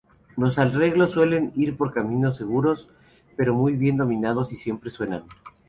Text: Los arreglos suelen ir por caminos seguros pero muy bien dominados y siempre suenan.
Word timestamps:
Los 0.35 0.57
arreglos 0.57 1.11
suelen 1.11 1.51
ir 1.55 1.77
por 1.77 1.93
caminos 1.93 2.35
seguros 2.35 2.89
pero 3.37 3.53
muy 3.53 3.73
bien 3.73 3.97
dominados 3.97 4.51
y 4.51 4.55
siempre 4.55 4.89
suenan. 4.89 5.25